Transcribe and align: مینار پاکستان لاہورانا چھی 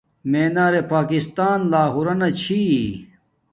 مینار 0.31 0.73
پاکستان 0.93 1.59
لاہورانا 1.71 2.29
چھی 2.39 2.61